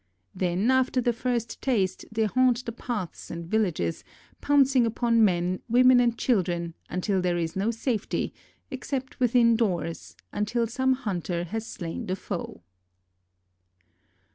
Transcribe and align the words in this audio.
Then 0.33 0.71
after 0.71 0.99
the 0.99 1.13
first 1.13 1.61
taste 1.61 2.05
they 2.11 2.23
haunt 2.23 2.65
the 2.65 2.71
paths 2.71 3.29
and 3.29 3.45
villages, 3.45 4.03
pouncing 4.41 4.87
upon 4.87 5.23
men, 5.23 5.61
women 5.69 5.99
and 5.99 6.17
children 6.17 6.73
until 6.89 7.21
there 7.21 7.37
is 7.37 7.55
no 7.55 7.69
safety, 7.69 8.33
except 8.71 9.19
within 9.19 9.55
doors, 9.55 10.15
until 10.31 10.65
some 10.65 10.93
hunter 10.93 11.43
has 11.43 11.67
slain 11.67 12.07
the 12.07 12.15
foe. 12.15 12.63